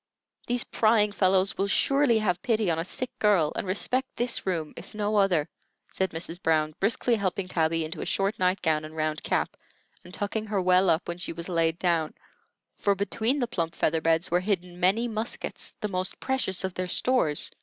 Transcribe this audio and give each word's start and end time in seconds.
These 0.47 0.63
prying 0.63 1.11
fellows 1.11 1.59
will 1.59 1.67
surely 1.67 2.17
have 2.17 2.41
pity 2.41 2.71
on 2.71 2.79
a 2.79 2.83
sick 2.83 3.11
girl, 3.19 3.53
and 3.55 3.67
respect 3.67 4.07
this 4.15 4.47
room 4.47 4.73
if 4.75 4.95
no 4.95 5.17
other," 5.17 5.47
said 5.91 6.09
Mrs. 6.09 6.41
Brown, 6.41 6.73
briskly 6.79 7.13
helping 7.17 7.47
Tabby 7.47 7.85
into 7.85 8.01
a 8.01 8.05
short 8.07 8.39
night 8.39 8.63
gown 8.63 8.83
and 8.83 8.95
round 8.95 9.21
cap, 9.21 9.55
and 10.03 10.11
tucking 10.11 10.47
her 10.47 10.59
well 10.59 10.89
up 10.89 11.07
when 11.07 11.19
she 11.19 11.33
was 11.33 11.49
laid 11.49 11.77
down, 11.77 12.15
for 12.79 12.95
between 12.95 13.37
the 13.37 13.47
plump 13.47 13.75
feather 13.75 14.01
beds 14.01 14.31
were 14.31 14.39
hidden 14.39 14.79
many 14.79 15.07
muskets, 15.07 15.75
the 15.81 15.87
most 15.87 16.19
precious 16.19 16.63
of 16.63 16.73
their 16.73 16.87
stores. 16.87 17.51